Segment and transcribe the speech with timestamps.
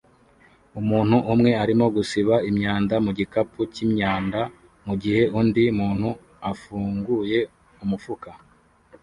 [0.79, 4.41] Umuntu umwe arimo gusiba imyanda mu gikapu cy'imyanda
[4.85, 6.09] mu gihe undi muntu
[6.51, 7.39] afunguye
[7.83, 8.29] umufuka